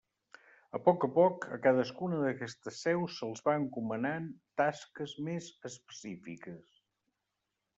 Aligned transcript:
A 0.77 0.79
poc 0.85 1.03
a 1.07 1.09
poc, 1.17 1.43
a 1.57 1.59
cadascuna 1.65 2.21
d'aquestes 2.21 2.79
seus 2.87 3.19
se'ls 3.21 3.45
van 3.49 3.59
encomanant 3.67 4.27
tasques 4.63 5.15
més 5.29 5.51
específiques. 5.71 6.83